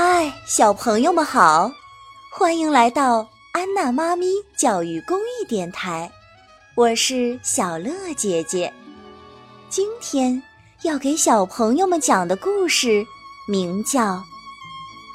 [0.00, 1.72] 嗨，小朋友们好，
[2.30, 6.08] 欢迎来到安娜妈咪教育公益电台，
[6.76, 8.72] 我是小乐姐姐。
[9.68, 10.40] 今天
[10.82, 13.04] 要给小朋友们讲的故事
[13.48, 14.00] 名叫《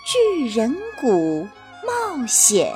[0.05, 1.48] 巨人谷
[1.88, 2.76] 冒险》，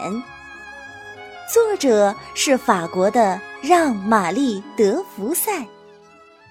[1.54, 5.68] 作者是法国的让·玛丽·德福塞，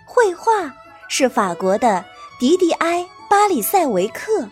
[0.04, 0.70] 绘画
[1.08, 2.04] 是法国的
[2.38, 3.00] 迪迪埃·
[3.30, 4.46] 巴里塞维克。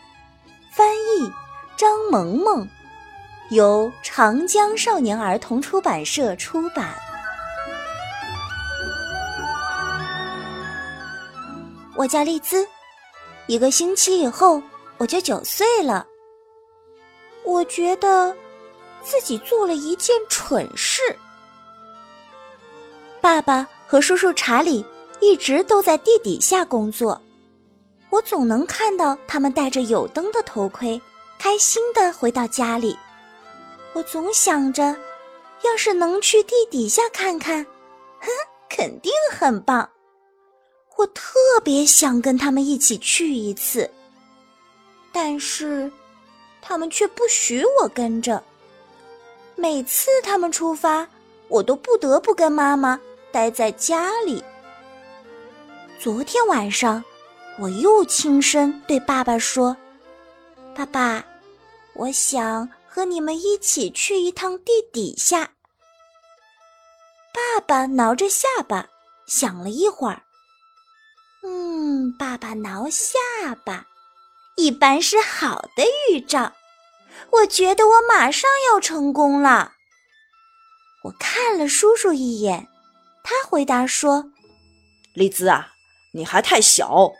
[0.77, 1.31] 翻译
[1.77, 2.69] 张萌萌，
[3.51, 6.93] 由长江少年儿童出版社出版。
[11.95, 12.67] 我叫丽兹，
[13.47, 14.61] 一个星期以后
[14.99, 16.05] 我就九岁了。
[17.45, 18.35] 我觉得
[19.01, 21.01] 自己做了一件蠢事。
[23.21, 24.85] 爸爸和叔叔查理
[25.21, 27.21] 一直都在地底下工作。
[28.15, 31.03] 我总能看到他们戴着有灯的头盔，
[31.37, 32.97] 开心的回到家里。
[33.93, 34.97] 我总想着，
[35.65, 37.67] 要是能去地底下看看，
[38.21, 38.29] 哼，
[38.71, 39.91] 肯定很棒。
[40.97, 41.35] 我特
[41.65, 43.91] 别想跟他们一起去一次，
[45.11, 45.91] 但是
[46.63, 48.41] 他们却不许我跟着。
[49.57, 51.05] 每次他们出发，
[51.49, 52.97] 我都不得不跟妈妈
[53.33, 54.41] 待在家里。
[55.99, 57.03] 昨天晚上。
[57.57, 59.77] 我又轻声对爸爸说
[60.75, 61.25] ：“爸爸，
[61.95, 65.53] 我想和你们一起去一趟地底下。”
[67.33, 68.89] 爸爸挠着下巴
[69.27, 70.23] 想了一会儿
[71.45, 73.19] ，“嗯，爸爸挠下
[73.65, 73.87] 巴，
[74.57, 76.53] 一般是好的预兆。
[77.31, 79.75] 我觉得我马上要成功了。”
[81.05, 82.67] 我看了叔叔一眼，
[83.23, 84.33] 他回答说
[85.15, 85.69] ：“丽兹啊，
[86.13, 87.13] 你还太小。”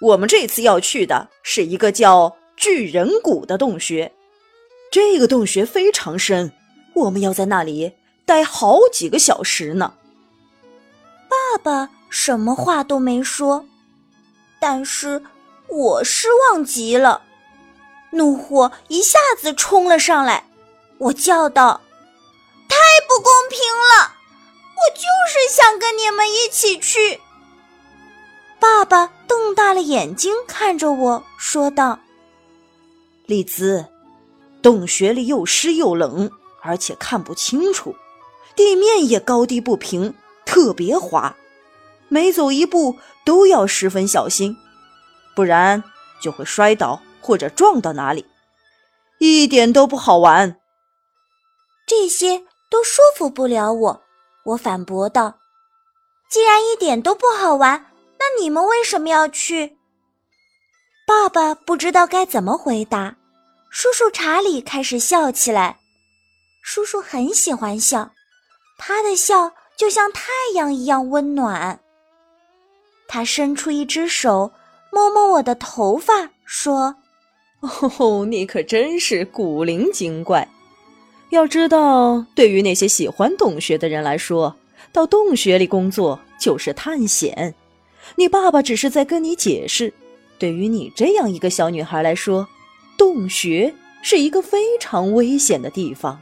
[0.00, 4.12] 我们这次要去的是一个叫巨人谷的洞穴，
[4.90, 6.52] 这个洞穴非常深，
[6.94, 7.92] 我们要在那里
[8.26, 9.94] 待好几个小时呢。
[11.28, 13.64] 爸爸什么话都没说，
[14.60, 15.22] 但是
[15.68, 17.22] 我失望极了，
[18.10, 20.44] 怒火一下子冲了上来，
[20.98, 21.80] 我叫道
[22.68, 22.76] ：“太
[23.08, 24.12] 不公平了！
[24.76, 27.20] 我就是想跟你们一起去。”
[28.64, 31.98] 爸爸瞪大了眼睛看着我说道
[33.28, 33.84] ：“丽兹，
[34.62, 36.30] 洞穴里又湿又冷，
[36.62, 37.94] 而且看不清楚，
[38.56, 40.14] 地面也高低不平，
[40.46, 41.36] 特别滑，
[42.08, 44.56] 每走一步都要十分小心，
[45.36, 45.84] 不然
[46.18, 48.24] 就会摔倒或者撞到哪里，
[49.18, 50.56] 一点都不好玩。”
[51.86, 52.38] 这些
[52.70, 54.02] 都说服不了我，
[54.46, 55.34] 我反驳道
[56.32, 57.88] ：“既然一点都不好玩。”
[58.40, 59.76] 你们为什么要去？
[61.06, 63.16] 爸爸不知道该怎么回答。
[63.70, 65.76] 叔叔查理开始笑起来。
[66.62, 68.12] 叔叔很喜欢笑，
[68.78, 71.80] 他的笑就像太阳一样温暖。
[73.06, 74.52] 他伸出一只手，
[74.90, 76.96] 摸摸我的头发，说
[77.98, 80.48] ：“哦，你可真是古灵精怪。
[81.30, 84.56] 要知道，对于那些喜欢洞穴的人来说，
[84.92, 87.54] 到洞穴里工作就是探险。”
[88.16, 89.92] 你爸爸只是在跟你解释，
[90.38, 92.46] 对于你这样一个小女孩来说，
[92.96, 96.20] 洞穴是一个非常危险的地方。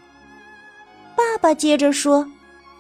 [1.16, 2.26] 爸爸接着说：“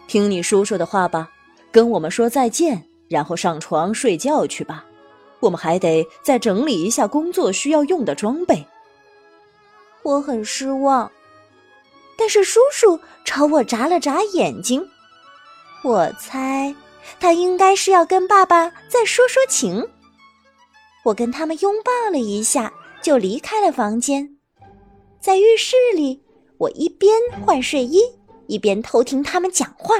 [0.08, 1.30] 听你叔叔的话吧，
[1.70, 4.84] 跟我们说再见，然后上床睡觉去吧。
[5.40, 8.64] 我们还得再整理一下工作需要用的装备。”
[10.02, 11.10] 我很失望，
[12.16, 14.84] 但是叔叔朝我眨了眨眼睛，
[15.84, 16.74] 我猜。
[17.20, 19.88] 他应该是要跟爸爸再说说情。
[21.04, 24.36] 我跟他们拥抱了一下，就离开了房间。
[25.20, 26.22] 在浴室里，
[26.58, 27.12] 我一边
[27.44, 28.00] 换睡衣，
[28.46, 29.96] 一边偷听他们讲话。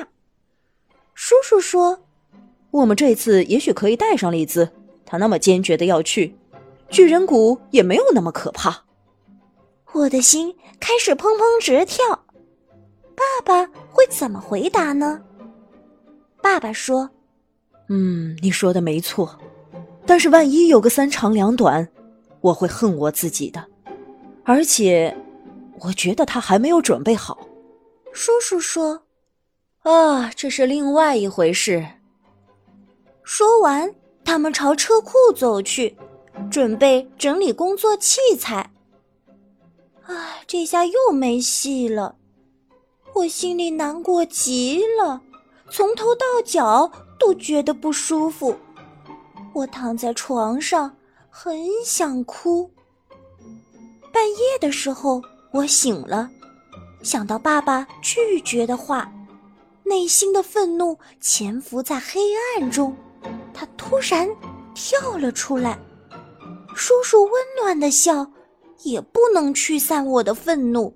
[1.14, 2.04] 叔叔说
[2.70, 4.70] ：“我们这次也许可以带上丽兹，
[5.04, 6.36] 她那么坚决的要去，
[6.88, 8.84] 巨人谷也没有那么可怕。”
[9.92, 12.04] 我的心开始砰砰直跳。
[13.14, 15.22] 爸爸会怎么回答呢？
[16.42, 17.08] 爸爸说
[17.88, 19.38] ：“嗯，你说的没错，
[20.04, 21.88] 但是万一有个三长两短，
[22.40, 23.64] 我会恨我自己的。
[24.44, 25.16] 而且，
[25.80, 27.46] 我觉得他还没有准备好。”
[28.12, 29.04] 叔叔说
[29.84, 31.86] ：“啊，这是另外一回事。”
[33.22, 35.96] 说完，他们朝车库走去，
[36.50, 38.68] 准备整理工作器材。
[40.06, 42.16] 唉，这下又没戏了，
[43.14, 45.22] 我心里难过极了。
[45.74, 48.54] 从头到脚都觉得不舒服，
[49.54, 50.94] 我躺在床上，
[51.30, 52.70] 很想哭。
[54.12, 56.28] 半夜的时候，我醒了，
[57.02, 59.10] 想到爸爸拒绝的话，
[59.82, 62.20] 内心的愤怒潜伏在黑
[62.60, 62.94] 暗中，
[63.54, 64.28] 他突然
[64.74, 65.78] 跳了出来。
[66.74, 68.30] 叔叔温暖的笑
[68.82, 70.94] 也不能驱散我的愤怒，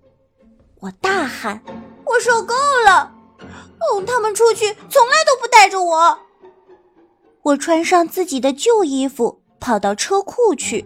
[0.81, 1.63] 我大喊
[2.05, 3.16] ：“我受够了！
[3.81, 6.19] 哦，他们出去从来都不带着我。”
[7.43, 10.85] 我穿上自己的旧衣服，跑到车库去。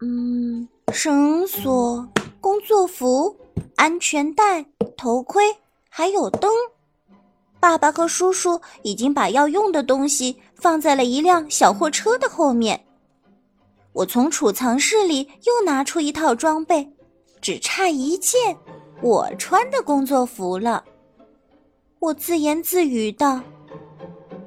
[0.00, 2.08] 嗯，绳索、
[2.40, 3.36] 工作服、
[3.76, 4.64] 安全带、
[4.96, 5.44] 头盔，
[5.88, 6.50] 还有灯。
[7.60, 12.84] 爸爸和叔叔已经把要用的东西放在了一辆小货车的后面。
[13.92, 16.92] 我从储藏室里又拿出一套装备，
[17.40, 18.56] 只差一件
[19.00, 20.82] 我穿的工作服了。
[22.02, 23.40] 我自言自语道：“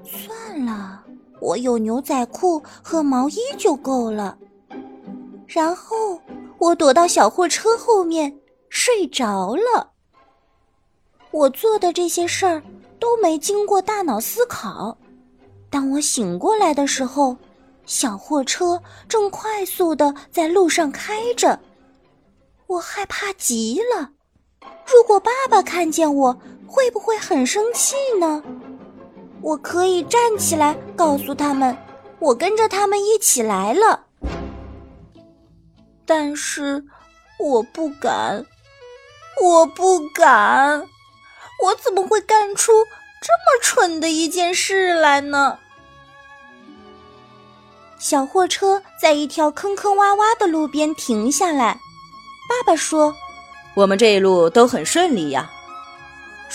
[0.03, 1.01] 算了，
[1.39, 4.37] 我有牛仔裤和毛衣就够了。”
[5.47, 6.19] 然后
[6.57, 8.37] 我躲到小货车后面
[8.67, 9.89] 睡着了。
[11.31, 12.61] 我做的这些事儿
[12.99, 14.97] 都没经过大脑思考。
[15.69, 17.37] 当我醒过来的时候。
[17.87, 21.59] 小货车正快速的在路上开着，
[22.65, 24.09] 我害怕极了。
[24.61, 26.35] 如果爸爸看见我，
[26.67, 28.43] 会不会很生气呢？
[29.41, 31.77] 我可以站起来告诉他们，
[32.19, 34.05] 我跟着他们一起来了。
[36.05, 36.83] 但是
[37.39, 38.45] 我不敢，
[39.41, 40.87] 我不敢，
[41.63, 42.71] 我怎么会干出
[43.21, 45.59] 这么蠢的一件事来呢？
[47.97, 51.79] 小货车在一条坑坑洼洼的路边停下来。
[52.47, 53.15] 爸爸说
[53.73, 55.51] ：“我们这一路都很顺利呀。”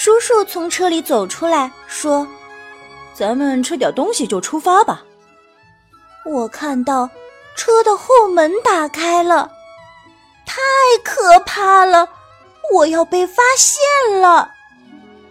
[0.03, 2.27] 叔叔从车里走出来说
[3.13, 5.03] ：“咱们吃点东西就出发吧。”
[6.25, 7.07] 我看到
[7.55, 9.51] 车的后门打开了，
[10.47, 10.57] 太
[11.05, 12.09] 可怕了！
[12.73, 14.51] 我要被发现了。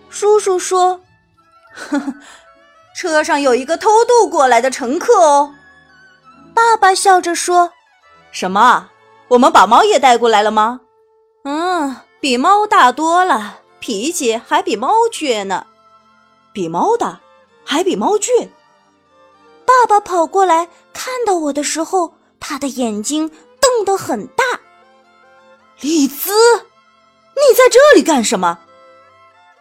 [0.08, 1.02] 叔叔说
[1.74, 2.14] ：“呵呵，
[2.96, 5.52] 车上有一个偷渡过来的乘客哦。”
[6.54, 7.74] 爸爸笑着说
[8.32, 8.88] ：“什么？
[9.30, 10.82] 我们把猫也带过来了吗？
[11.44, 15.66] 嗯，比猫大多了，脾气还比猫倔呢。
[16.52, 17.20] 比猫大，
[17.64, 18.50] 还比猫倔。”
[19.66, 23.30] 爸爸跑过来，看到我的时候，他的眼睛
[23.60, 24.44] 瞪得很大。
[25.82, 26.32] 丽兹，
[27.36, 28.60] 你在这里干什么？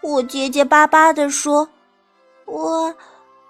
[0.01, 1.69] 我结结巴巴地说
[2.47, 2.95] ：“我，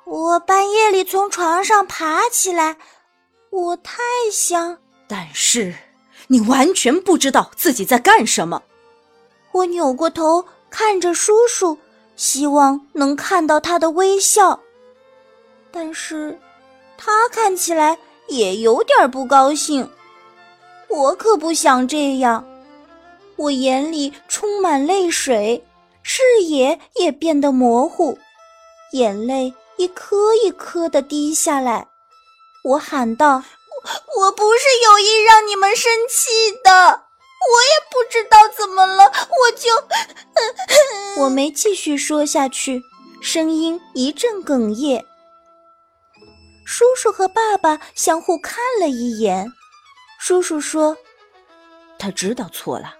[0.05, 2.76] 我半夜里从床上爬起来。”
[3.50, 4.76] 我太想，
[5.06, 5.75] 但是
[6.26, 8.62] 你完全不知道自己在干什么。
[9.53, 11.76] 我扭过头看着叔叔，
[12.17, 14.59] 希望能看到他的微笑，
[15.70, 16.38] 但是
[16.97, 17.97] 他看起来
[18.29, 19.88] 也有点不高兴。
[20.88, 22.47] 我可不想这样，
[23.37, 25.62] 我眼里充满泪水，
[26.03, 28.19] 视野也变得模糊，
[28.93, 31.87] 眼泪一颗一颗的滴下来。
[32.64, 33.37] 我喊道
[34.17, 36.31] ：“我我不是有意让你们生气
[36.64, 37.03] 的，
[37.62, 41.23] 也不知道怎么了，我就……
[41.23, 42.82] 我没继续说下去，
[43.23, 45.05] 声音一阵哽咽。
[46.64, 49.50] 叔叔和爸爸相互看了一眼，
[50.18, 50.97] 叔叔说
[51.99, 52.95] ：‘他知道错了。’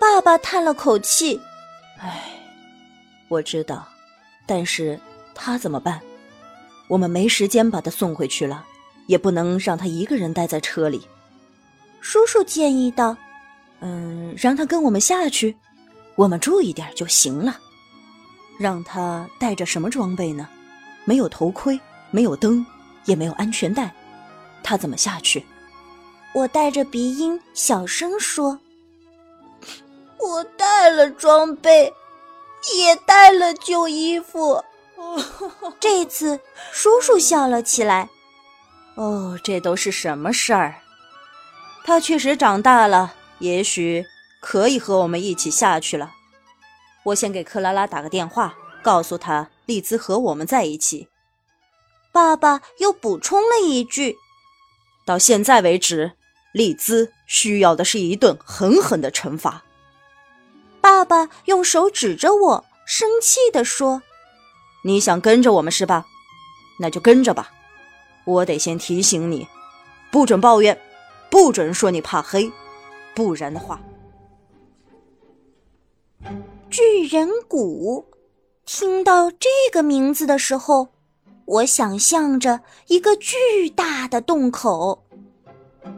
[0.00, 1.40] 爸爸叹了口气
[2.00, 2.40] ：‘唉，
[3.28, 3.86] 我知道，
[4.46, 4.98] 但是
[5.34, 6.00] 他怎么办？’”
[6.88, 8.64] 我们没时间把他送回去了，
[9.08, 11.06] 也不能让他一个人待在车里。
[12.00, 13.16] 叔叔建议道
[13.80, 15.56] ：“嗯，让他跟我们下去，
[16.14, 17.58] 我们注意点就行了。
[18.58, 20.48] 让他带着什么装备呢？
[21.04, 21.78] 没有头盔，
[22.10, 22.64] 没有灯，
[23.04, 23.94] 也没有安全带，
[24.62, 25.44] 他怎么下去？”
[26.34, 28.58] 我带着鼻音小声说
[30.20, 31.92] ：“我带了装备，
[32.76, 34.62] 也带了旧衣服。”
[35.80, 36.38] 这次，
[36.72, 38.08] 叔叔笑了起来。
[38.96, 40.74] 哦，这都是什么事儿？
[41.88, 44.04] 他确实长大了，也许
[44.42, 46.12] 可以和我们一起下去了。
[47.02, 51.08] 我先给克拉拉打个电话，告诉他丽兹和我们在一起。
[52.12, 54.18] 爸爸又补充了一句
[55.06, 56.12] ：“到现在为止，
[56.52, 59.64] 丽兹需要的是一顿狠狠的惩罚。”
[60.82, 64.02] 爸爸用手指着我，生气地说。
[64.84, 66.04] 你想跟着我们是吧？
[66.80, 67.50] 那就跟着吧。
[68.26, 69.48] 我得先提醒你，
[70.10, 70.78] 不准抱怨，
[71.30, 72.50] 不准说你怕黑，
[73.14, 73.80] 不然的话。
[76.70, 78.04] 巨人谷，
[78.66, 80.88] 听到这个名字的时候，
[81.44, 85.04] 我想象着一个巨大的洞口，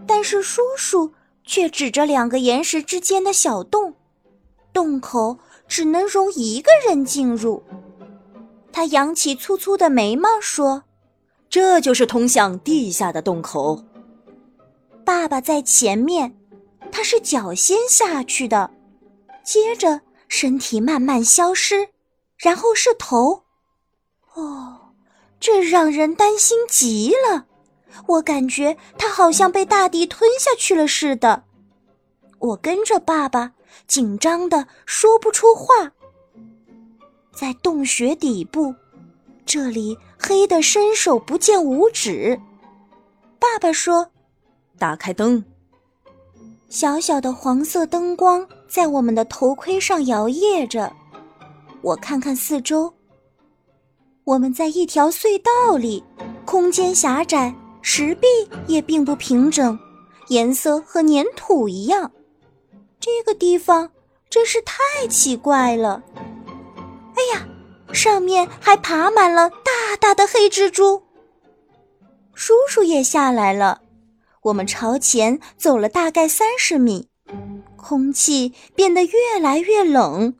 [0.06, 1.12] 但是叔叔
[1.44, 3.94] 却指着两个岩石之间的小洞，
[4.72, 7.62] 洞口只能容一个人进入。
[8.72, 10.84] 他扬起粗粗的眉毛说
[11.50, 13.82] ：“这就是通向地下的洞口。”
[15.10, 16.32] 爸爸在前面，
[16.92, 18.70] 他是脚先下去的，
[19.42, 21.88] 接着身体慢慢消失，
[22.38, 23.42] 然后是头。
[24.34, 24.92] 哦，
[25.40, 27.44] 这让人担心极了。
[28.06, 31.42] 我感觉他好像被大地吞下去了似的。
[32.38, 33.52] 我跟着爸爸，
[33.88, 35.90] 紧张的说不出话。
[37.32, 38.72] 在洞穴底部，
[39.44, 42.40] 这里黑的伸手不见五指。
[43.40, 44.08] 爸爸说
[44.80, 45.44] ：“打开灯。”
[46.70, 50.92] 小小的黄色灯光在我们的头盔上摇曳着。
[51.82, 52.92] 我看看四周，
[54.24, 56.02] 我们在一条隧道里，
[56.44, 58.26] 空间狭窄，石壁
[58.66, 59.78] 也并不平整，
[60.28, 62.10] 颜色和粘土一样。
[63.00, 63.90] 这个地方
[64.28, 66.02] 真是太奇怪了。
[67.16, 67.46] 哎呀，
[67.92, 71.02] 上面还爬满了大大的黑蜘蛛。
[72.34, 73.79] 叔叔也下来了，
[74.44, 77.08] 我们朝前走了大概三十米，
[77.76, 80.34] 空气变得越来越冷，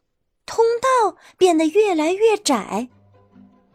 [0.47, 2.89] 通道变得越来越窄，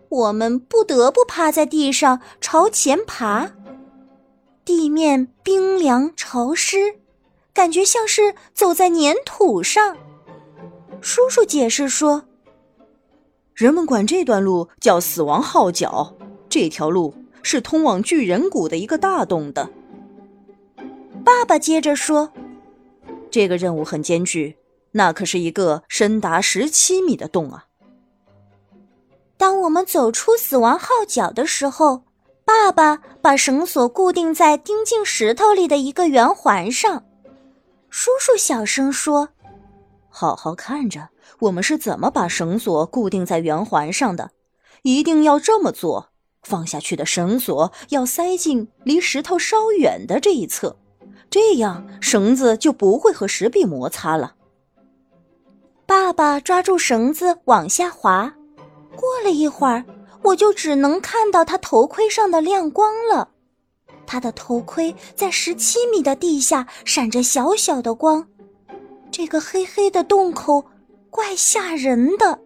[0.09, 3.51] 我们不得不趴在地上朝前爬。
[4.63, 6.95] 地面冰凉潮湿，
[7.53, 9.95] 感觉像是走在粘土上。
[11.01, 12.23] 叔叔解释说。
[13.53, 16.15] 人们管这段路叫“死亡号角”。
[16.49, 17.13] 这条路
[17.43, 19.69] 是通往巨人谷的一个大洞的。
[21.25, 22.31] 爸爸接着说
[23.31, 24.55] ：“这个任务很艰巨，
[24.91, 27.65] 那可是一个深达十七米的洞啊！”
[29.35, 32.03] 当我们走出死亡号角的时候，
[32.45, 37.03] 爸爸把绳索固定在钉进石头里的一个圆环上。
[37.89, 39.29] 叔叔小声说
[40.07, 44.31] ：“好好看着。”我们是怎么把绳索固定在圆环上的？
[44.83, 46.11] 一定要这么做。
[46.43, 50.77] 放下去的绳索要塞进离石头稍远的这一侧，
[51.35, 54.35] 这样绳子就不会和石壁摩擦了。
[55.85, 58.33] 爸爸抓住绳子往下滑，
[58.95, 59.83] 过了一会儿，
[60.21, 63.27] 我就只能看到他头盔上的亮光了。
[64.07, 68.25] 他的头盔在十七米的地下闪着小小的光，
[69.11, 70.63] 这个黑黑的洞口。
[71.09, 72.39] 怪吓人的，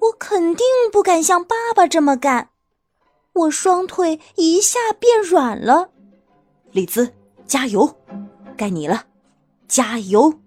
[0.00, 2.50] 我肯定不敢像爸爸这么干。
[3.34, 5.90] 我双腿一下变软了。
[6.72, 7.12] 李兹，
[7.46, 7.96] 加油！
[8.56, 9.04] 该你了，
[9.68, 10.40] 加油！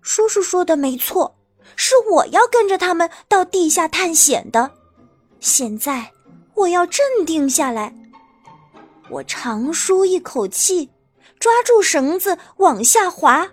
[0.00, 1.36] 叔叔说的没错，
[1.76, 4.70] 是我要跟着他们到地下探险的。
[5.40, 6.12] 现在
[6.54, 7.94] 我要镇定下来。
[9.10, 10.90] 我长舒一口气，
[11.38, 13.48] 抓住绳子往下滑。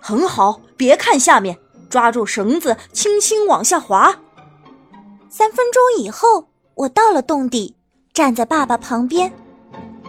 [0.00, 1.58] 很好，别看下面。
[1.88, 4.20] 抓住绳子，轻轻往下滑。
[5.30, 7.76] 三分钟以后，我到了洞底，
[8.12, 9.32] 站在爸爸旁边。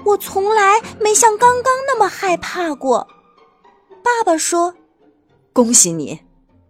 [0.06, 3.08] 我从来没像刚刚那么害怕过。
[4.04, 4.74] 爸爸说
[5.52, 6.22] ：“恭喜你！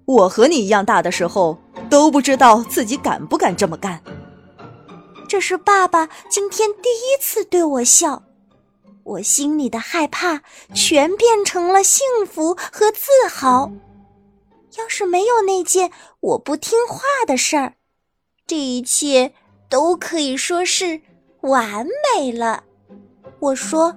[0.06, 1.58] 我和你一样大的时候，
[1.90, 4.02] 都不知道自己敢不敢这么干。”
[5.28, 8.24] 这是爸爸今天第一次对我笑，
[9.04, 13.72] 我心里的害怕全变成了幸福和自豪。
[14.78, 17.74] 要是没有那件我不听话的事儿，
[18.46, 19.34] 这一切
[19.68, 21.02] 都可以说是
[21.42, 22.65] 完美了。
[23.46, 23.96] 我说，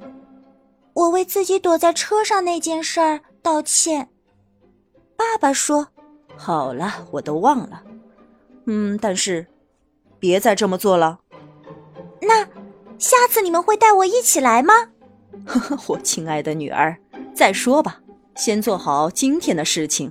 [0.93, 4.11] 我为自己躲在车上那件事儿道歉。
[5.17, 5.89] 爸爸说
[6.37, 7.83] ：“好了，我都忘了。
[8.67, 9.47] 嗯，但是
[10.19, 11.21] 别再这么做了。
[12.21, 12.45] 那
[12.99, 14.75] 下次你们会带我一起来吗？”
[15.47, 16.99] 呵呵，我亲爱的女儿，
[17.35, 18.03] 再说吧，
[18.37, 20.11] 先做好今天的事情。